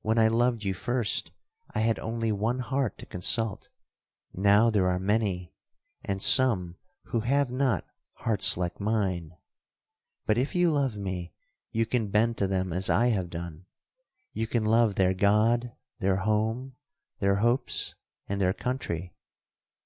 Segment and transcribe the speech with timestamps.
[0.00, 1.32] When I loved you first,
[1.74, 5.52] I had only one heart to consult,—now there are many,
[6.02, 9.36] and some who have not hearts like mine.
[10.24, 11.34] But if you love me,
[11.72, 16.76] you can bend to them as I have done—you can love their God, their home,
[17.18, 17.94] their hopes,
[18.26, 19.12] and their country.